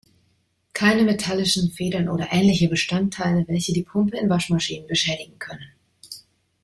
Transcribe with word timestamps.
Keine 0.73 1.03
metallischen 1.03 1.69
Federn 1.69 2.09
oder 2.09 2.29
ähnliche 2.31 2.67
Bestandteile, 2.67 3.47
welche 3.47 3.71
die 3.71 3.83
Pumpe 3.83 4.17
in 4.17 4.31
Waschmaschinen 4.31 4.87
beschädigen 4.87 5.37
können. 5.37 5.71